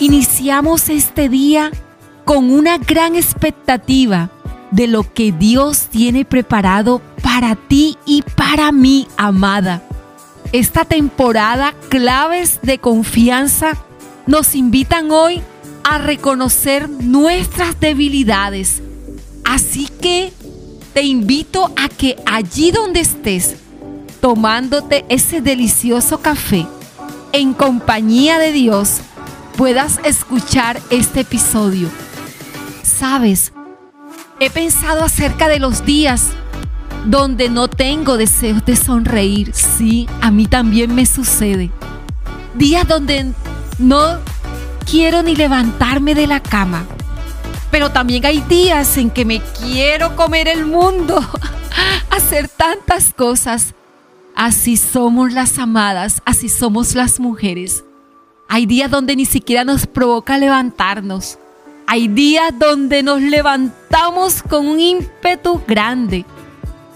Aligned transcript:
iniciamos 0.00 0.88
este 0.88 1.28
día 1.28 1.70
con 2.24 2.50
una 2.50 2.78
gran 2.78 3.14
expectativa 3.14 4.30
de 4.70 4.86
lo 4.86 5.02
que 5.12 5.30
Dios 5.30 5.88
tiene 5.90 6.24
preparado 6.24 7.02
para 7.22 7.54
ti 7.54 7.98
y 8.06 8.22
para 8.22 8.72
mí, 8.72 9.06
amada. 9.16 9.82
Esta 10.52 10.84
temporada 10.84 11.74
claves 11.90 12.60
de 12.62 12.78
confianza 12.78 13.76
nos 14.26 14.54
invitan 14.54 15.10
hoy 15.10 15.42
a 15.84 15.98
reconocer 15.98 16.88
nuestras 16.88 17.78
debilidades. 17.78 18.82
Así 19.44 19.88
que 20.00 20.32
te 20.94 21.02
invito 21.02 21.72
a 21.76 21.88
que 21.88 22.16
allí 22.26 22.70
donde 22.70 23.00
estés, 23.00 23.56
tomándote 24.20 25.04
ese 25.08 25.40
delicioso 25.40 26.20
café, 26.20 26.66
en 27.32 27.54
compañía 27.54 28.38
de 28.38 28.52
Dios, 28.52 29.00
puedas 29.60 30.00
escuchar 30.04 30.80
este 30.88 31.20
episodio. 31.20 31.90
Sabes, 32.82 33.52
he 34.38 34.48
pensado 34.48 35.04
acerca 35.04 35.48
de 35.48 35.58
los 35.58 35.84
días 35.84 36.30
donde 37.04 37.50
no 37.50 37.68
tengo 37.68 38.16
deseos 38.16 38.64
de 38.64 38.74
sonreír. 38.74 39.52
Sí, 39.52 40.08
a 40.22 40.30
mí 40.30 40.46
también 40.46 40.94
me 40.94 41.04
sucede. 41.04 41.70
Días 42.54 42.88
donde 42.88 43.32
no 43.78 44.20
quiero 44.90 45.22
ni 45.22 45.36
levantarme 45.36 46.14
de 46.14 46.26
la 46.26 46.40
cama. 46.40 46.86
Pero 47.70 47.90
también 47.90 48.24
hay 48.24 48.40
días 48.40 48.96
en 48.96 49.10
que 49.10 49.26
me 49.26 49.42
quiero 49.60 50.16
comer 50.16 50.48
el 50.48 50.64
mundo, 50.64 51.22
hacer 52.10 52.48
tantas 52.48 53.12
cosas. 53.12 53.74
Así 54.34 54.78
somos 54.78 55.34
las 55.34 55.58
amadas, 55.58 56.22
así 56.24 56.48
somos 56.48 56.94
las 56.94 57.20
mujeres. 57.20 57.84
Hay 58.52 58.66
días 58.66 58.90
donde 58.90 59.14
ni 59.14 59.26
siquiera 59.26 59.62
nos 59.62 59.86
provoca 59.86 60.36
levantarnos. 60.36 61.38
Hay 61.86 62.08
días 62.08 62.52
donde 62.58 63.04
nos 63.04 63.22
levantamos 63.22 64.42
con 64.42 64.66
un 64.66 64.80
ímpetu 64.80 65.62
grande. 65.68 66.24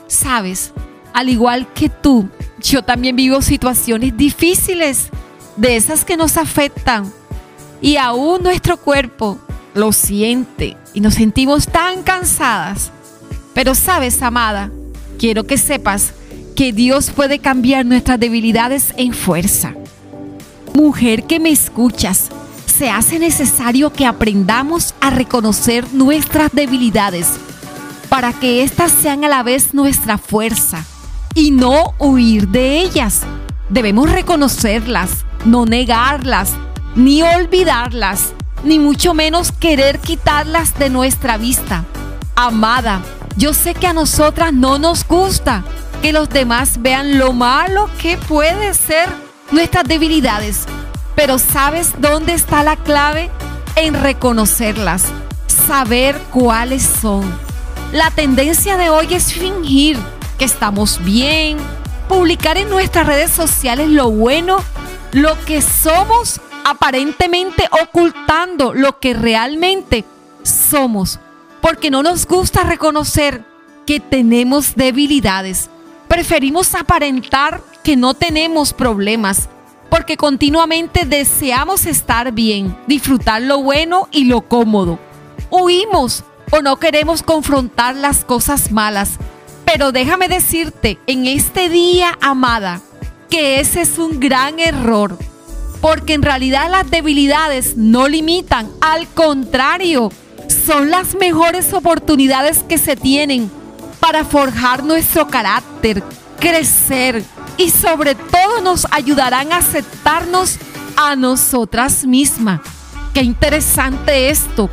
Sabes, 0.09 0.73
al 1.13 1.29
igual 1.29 1.73
que 1.73 1.89
tú, 1.89 2.29
yo 2.61 2.83
también 2.83 3.15
vivo 3.15 3.41
situaciones 3.41 4.17
difíciles, 4.17 5.11
de 5.57 5.77
esas 5.77 6.05
que 6.05 6.17
nos 6.17 6.39
afectan. 6.39 7.13
Y 7.81 7.99
aún 7.99 8.43
nuestro 8.43 8.77
cuerpo 8.77 9.39
lo 9.75 9.93
siente 9.93 10.77
y 10.93 11.01
nos 11.01 11.15
sentimos 11.15 11.69
tan 11.69 12.03
cansadas. 12.03 12.91
Pero 13.53 13.77
sabes, 13.77 14.21
amada, 14.23 14.73
quiero 15.21 15.45
que 15.45 15.57
sepas 15.57 16.15
que 16.57 16.73
Dios 16.73 17.13
puede 17.13 17.39
cambiar 17.39 17.87
nuestras 17.87 18.19
debilidades 18.19 18.93
en 18.97 19.15
fuerza. 19.15 19.73
Mujer 20.75 21.23
que 21.23 21.39
me 21.39 21.51
escuchas, 21.51 22.31
se 22.67 22.91
hace 22.91 23.21
necesario 23.21 23.93
que 23.93 24.07
aprendamos 24.07 24.93
a 25.01 25.11
reconocer 25.11 25.95
nuestras 25.95 26.51
debilidades 26.51 27.29
para 28.09 28.33
que 28.33 28.65
éstas 28.65 28.91
sean 28.91 29.25
a 29.25 29.29
la 29.29 29.45
vez 29.45 29.73
nuestra 29.73 30.19
fuerza 30.19 30.85
y 31.33 31.53
no 31.53 31.95
huir 32.01 32.49
de 32.49 32.79
ellas. 32.79 33.21
Debemos 33.69 34.11
reconocerlas, 34.11 35.25
no 35.45 35.65
negarlas, 35.65 36.51
ni 36.97 37.23
olvidarlas, 37.23 38.33
ni 38.65 38.81
mucho 38.81 39.15
menos 39.15 39.53
querer 39.53 40.01
quitarlas 40.01 40.77
de 40.77 40.91
nuestra 40.91 41.39
vista. 41.39 41.85
Amada, 42.35 43.01
yo 43.37 43.55
sé 43.55 43.75
que 43.75 43.87
a 43.87 43.93
nosotras 43.93 44.53
no 44.53 44.81
nos 44.81 45.07
gusta 45.07 45.63
que 46.03 46.13
los 46.13 46.29
demás 46.29 46.83
vean 46.83 47.17
lo 47.17 47.33
malo 47.33 47.89
que 48.03 48.17
puede 48.17 48.75
ser 48.75 49.24
nuestras 49.51 49.85
debilidades, 49.85 50.67
pero 51.15 51.39
¿sabes 51.39 51.93
dónde 51.99 52.35
está 52.35 52.63
la 52.63 52.77
clave? 52.77 53.31
En 53.77 53.95
reconocerlas, 54.01 55.05
saber 55.67 56.19
cuáles 56.31 56.83
son. 56.83 57.25
La 57.93 58.11
tendencia 58.11 58.77
de 58.77 58.91
hoy 58.91 59.15
es 59.15 59.33
fingir 59.33 59.99
que 60.39 60.45
estamos 60.45 61.03
bien, 61.05 61.59
publicar 62.09 62.57
en 62.57 62.69
nuestras 62.69 63.07
redes 63.07 63.31
sociales 63.31 63.89
lo 63.89 64.11
bueno, 64.11 64.59
lo 65.13 65.37
que 65.45 65.63
somos 65.63 66.41
aparentemente 66.65 67.69
ocultando 67.83 68.73
lo 68.75 68.99
que 68.99 69.15
realmente 69.15 70.05
somos, 70.43 71.21
porque 71.61 71.91
no 71.91 72.03
nos 72.03 72.27
gusta 72.27 72.65
reconocer 72.65 73.45
que 73.87 74.01
tenemos 74.01 74.75
debilidades. 74.75 75.69
Preferimos 76.09 76.75
aparentar 76.75 77.61
que 77.85 77.97
no 77.97 78.15
tenemos 78.15 78.73
problemas, 78.73 79.49
porque 79.91 80.17
continuamente 80.17 81.05
deseamos 81.05 81.87
estar 81.87 82.33
bien, 82.33 82.77
disfrutar 82.89 83.43
lo 83.43 83.63
bueno 83.63 84.09
y 84.11 84.25
lo 84.25 84.41
cómodo. 84.41 84.99
Huimos 85.51 86.25
o 86.51 86.63
no 86.63 86.77
queremos 86.77 87.23
confrontar 87.23 87.95
las 87.95 88.25
cosas 88.25 88.73
malas. 88.73 89.11
Pero 89.65 89.93
déjame 89.93 90.29
decirte 90.29 90.99
en 91.07 91.27
este 91.27 91.69
día, 91.69 92.19
amada, 92.21 92.81
que 93.31 93.61
ese 93.61 93.83
es 93.83 93.99
un 93.99 94.19
gran 94.19 94.59
error 94.59 95.17
porque 95.85 96.15
en 96.15 96.23
realidad 96.23 96.71
las 96.71 96.91
debilidades 96.91 97.77
no 97.77 98.09
limitan, 98.09 98.71
al 98.81 99.07
contrario, 99.09 100.11
son 100.67 100.91
las 100.91 101.15
mejores 101.15 101.75
oportunidades 101.75 102.63
que 102.63 102.79
se 102.79 102.97
tienen 102.97 103.51
para 104.01 104.25
forjar 104.25 104.83
nuestro 104.83 105.27
carácter, 105.29 106.03
crecer 106.41 107.23
y 107.57 107.71
sobre 107.71 108.15
todo 108.15 108.61
nos 108.61 108.87
ayudarán 108.91 109.53
a 109.53 109.59
aceptarnos 109.59 110.59
a 110.97 111.17
nosotras 111.17 112.05
mismas. 112.05 112.61
Qué 113.13 113.23
interesante 113.23 114.31
esto. 114.31 114.71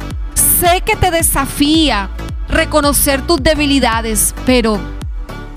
Sé 0.59 0.81
que 0.81 0.95
te 0.95 1.11
desafía 1.11 2.09
reconocer 2.47 3.25
tus 3.25 3.41
debilidades, 3.41 4.33
pero 4.45 4.79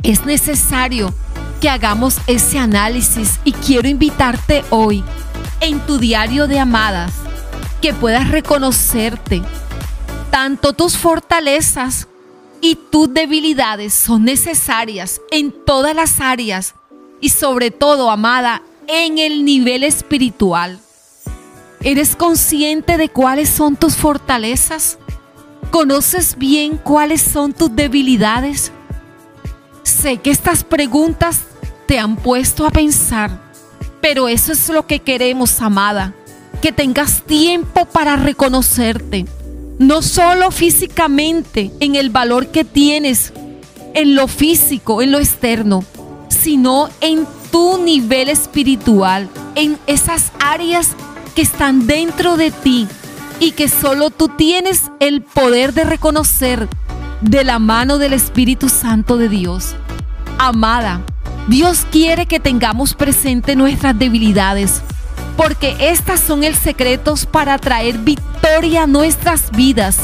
es 0.02 0.24
necesario 0.26 1.12
que 1.60 1.68
hagamos 1.68 2.18
ese 2.26 2.58
análisis 2.58 3.40
y 3.44 3.52
quiero 3.52 3.88
invitarte 3.88 4.64
hoy 4.70 5.02
en 5.60 5.80
tu 5.80 5.98
diario 5.98 6.46
de 6.46 6.58
amadas, 6.58 7.12
que 7.80 7.94
puedas 7.94 8.30
reconocerte. 8.30 9.42
Tanto 10.30 10.72
tus 10.72 10.96
fortalezas 10.98 12.06
y 12.60 12.76
tus 12.76 13.12
debilidades 13.12 13.94
son 13.94 14.24
necesarias 14.24 15.20
en 15.30 15.52
todas 15.64 15.94
las 15.94 16.20
áreas 16.20 16.74
y 17.20 17.30
sobre 17.30 17.70
todo, 17.70 18.10
amada, 18.10 18.62
en 18.86 19.18
el 19.18 19.44
nivel 19.44 19.82
espiritual. 19.82 20.78
¿Eres 21.80 22.16
consciente 22.16 22.96
de 22.96 23.08
cuáles 23.08 23.48
son 23.48 23.76
tus 23.76 23.96
fortalezas? 23.96 24.98
¿Conoces 25.70 26.36
bien 26.36 26.78
cuáles 26.78 27.20
son 27.20 27.52
tus 27.52 27.74
debilidades? 27.74 28.72
Sé 29.82 30.18
que 30.18 30.30
estas 30.30 30.64
preguntas 30.64 31.42
te 31.86 31.98
han 31.98 32.16
puesto 32.16 32.66
a 32.66 32.70
pensar 32.70 33.44
pero 34.04 34.28
eso 34.28 34.52
es 34.52 34.68
lo 34.68 34.86
que 34.86 35.00
queremos, 35.00 35.62
amada. 35.62 36.12
Que 36.60 36.72
tengas 36.72 37.22
tiempo 37.22 37.86
para 37.86 38.16
reconocerte. 38.16 39.24
No 39.78 40.02
solo 40.02 40.50
físicamente 40.50 41.70
en 41.80 41.94
el 41.94 42.10
valor 42.10 42.48
que 42.48 42.64
tienes, 42.64 43.32
en 43.94 44.14
lo 44.14 44.28
físico, 44.28 45.00
en 45.00 45.10
lo 45.10 45.18
externo, 45.18 45.86
sino 46.44 46.90
en 47.00 47.26
tu 47.50 47.78
nivel 47.78 48.28
espiritual, 48.28 49.30
en 49.54 49.78
esas 49.86 50.30
áreas 50.38 50.90
que 51.34 51.40
están 51.40 51.86
dentro 51.86 52.36
de 52.36 52.50
ti 52.50 52.86
y 53.40 53.52
que 53.52 53.66
solo 53.66 54.10
tú 54.10 54.28
tienes 54.28 54.90
el 55.00 55.22
poder 55.22 55.72
de 55.72 55.84
reconocer 55.84 56.68
de 57.22 57.44
la 57.44 57.58
mano 57.58 57.96
del 57.96 58.12
Espíritu 58.12 58.68
Santo 58.68 59.16
de 59.16 59.30
Dios. 59.30 59.74
Amada, 60.36 61.00
Dios 61.48 61.86
quiere 61.90 62.26
que 62.26 62.40
tengamos 62.40 62.92
presente 62.92 63.56
nuestras 63.56 63.98
debilidades, 63.98 64.82
porque 65.38 65.74
estas 65.80 66.20
son 66.20 66.44
el 66.44 66.54
secreto 66.54 67.14
para 67.30 67.56
traer 67.56 67.96
victoria 67.96 68.82
a 68.82 68.86
nuestras 68.86 69.50
vidas. 69.50 69.96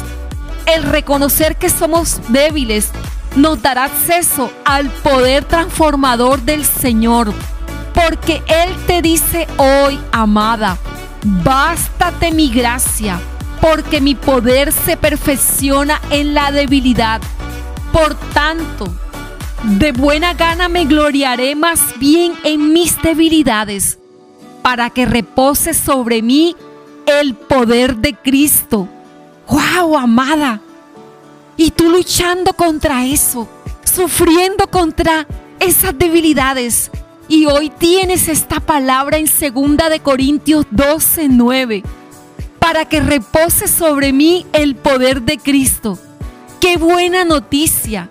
El 0.65 0.85
reconocer 0.85 1.57
que 1.57 1.69
somos 1.69 2.19
débiles 2.29 2.89
nos 3.37 3.63
dará 3.63 3.85
acceso 3.85 4.51
al 4.65 4.91
poder 4.91 5.45
transformador 5.45 6.43
del 6.43 6.65
Señor, 6.65 7.33
porque 7.95 8.43
Él 8.47 8.75
te 8.87 9.03
dice 9.03 9.47
hoy, 9.57 9.99
amada, 10.13 10.79
bástate 11.45 12.33
mi 12.33 12.51
gracia, 12.51 13.21
porque 13.61 14.01
mi 14.01 14.15
poder 14.15 14.73
se 14.73 14.97
perfecciona 14.97 16.01
en 16.11 16.35
la 16.35 16.51
debilidad. 16.51 17.21
Por 17.93 18.15
tanto, 18.33 18.93
de 19.63 19.93
buena 19.93 20.35
gana 20.35 20.69
me 20.69 20.85
gloriaré 20.85 21.55
más 21.55 21.81
bien 21.99 22.35
en 22.45 22.73
mis 22.73 23.01
debilidades, 23.03 23.99
para 24.63 24.91
que 24.91 25.07
repose 25.07 25.75
sobre 25.75 26.23
mí 26.23 26.57
el 27.07 27.35
poder 27.35 27.97
de 27.97 28.15
Cristo. 28.15 28.89
¡Wow, 29.49 29.99
amada! 29.99 30.61
Y 31.61 31.73
tú 31.73 31.91
luchando 31.91 32.55
contra 32.55 33.05
eso, 33.05 33.47
sufriendo 33.85 34.67
contra 34.69 35.27
esas 35.59 35.99
debilidades. 35.99 36.91
Y 37.29 37.45
hoy 37.45 37.69
tienes 37.69 38.29
esta 38.29 38.61
palabra 38.61 39.19
en 39.19 39.27
2 39.27 39.91
de 39.91 40.01
Corintios 40.01 40.65
12, 40.71 41.29
9 41.29 41.83
para 42.59 42.87
que 42.87 43.01
repose 43.01 43.69
sobre 43.69 44.15
mí 44.15 44.47
el 44.55 44.75
poder 44.75 45.21
de 45.21 45.37
Cristo. 45.37 45.99
Qué 46.63 46.79
buena 46.79 47.27
noticia. 47.27 48.09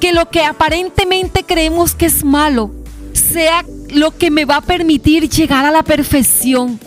Que 0.00 0.14
lo 0.14 0.30
que 0.30 0.42
aparentemente 0.42 1.44
creemos 1.44 1.94
que 1.94 2.06
es 2.06 2.24
malo 2.24 2.70
sea 3.12 3.62
lo 3.90 4.16
que 4.16 4.30
me 4.30 4.46
va 4.46 4.56
a 4.56 4.62
permitir 4.62 5.28
llegar 5.28 5.66
a 5.66 5.70
la 5.70 5.82
perfección. 5.82 6.80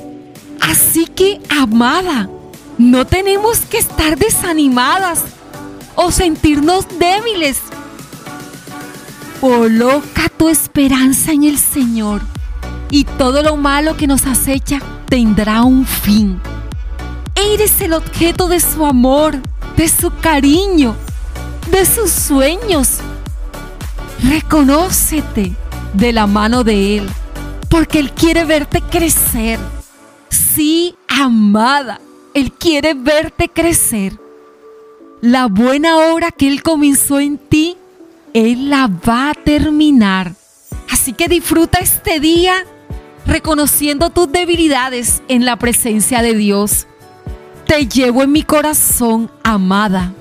Así 0.59 1.05
que, 1.05 1.39
amada, 1.49 2.31
no 2.79 3.05
tenemos 3.05 3.59
que 3.59 3.77
estar 3.77 4.17
desanimadas 4.17 5.21
o 5.95 6.11
sentirnos 6.11 6.87
débiles. 6.99 7.59
Coloca 9.39 10.29
tu 10.37 10.49
esperanza 10.49 11.31
en 11.31 11.43
el 11.43 11.57
Señor 11.57 12.21
y 12.89 13.03
todo 13.03 13.41
lo 13.41 13.57
malo 13.57 13.97
que 13.97 14.07
nos 14.07 14.25
acecha 14.25 14.79
tendrá 15.07 15.63
un 15.63 15.85
fin. 15.85 16.39
Eres 17.35 17.81
el 17.81 17.93
objeto 17.93 18.47
de 18.47 18.59
su 18.59 18.85
amor, 18.85 19.35
de 19.75 19.89
su 19.89 20.15
cariño, 20.21 20.95
de 21.71 21.85
sus 21.85 22.11
sueños. 22.11 22.99
Reconócete 24.23 25.53
de 25.93 26.13
la 26.13 26.27
mano 26.27 26.63
de 26.63 26.97
Él, 26.97 27.09
porque 27.69 27.99
Él 27.99 28.11
quiere 28.11 28.45
verte 28.45 28.81
crecer. 28.81 29.59
Sí, 30.29 30.95
amada, 31.07 31.99
Él 32.33 32.51
quiere 32.53 32.93
verte 32.93 33.49
crecer. 33.49 34.22
La 35.23 35.45
buena 35.45 36.11
obra 36.11 36.31
que 36.31 36.49
Él 36.49 36.61
comenzó 36.61 37.17
en 37.17 37.37
ti, 37.37 37.77
Él 38.33 38.69
la 38.69 38.87
va 38.87 39.29
a 39.29 39.33
terminar. 39.33 40.33
Así 40.91 41.13
que 41.13 41.29
disfruta 41.29 41.79
este 41.79 42.19
día 42.19 42.65
reconociendo 43.25 44.09
tus 44.09 44.29
debilidades 44.29 45.23
en 45.29 45.45
la 45.45 45.55
presencia 45.55 46.21
de 46.21 46.35
Dios. 46.35 46.87
Te 47.65 47.87
llevo 47.87 48.23
en 48.23 48.33
mi 48.33 48.43
corazón, 48.43 49.31
amada. 49.43 50.13